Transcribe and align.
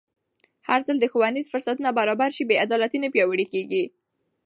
هرځل 0.69 0.97
چې 1.01 1.07
ښوونیز 1.11 1.47
فرصتونه 1.53 1.89
برابر 1.99 2.29
شي، 2.35 2.43
بې 2.49 2.55
عدالتي 2.65 2.97
نه 3.03 3.09
پیاوړې 3.13 3.45
کېږي. 3.53 3.83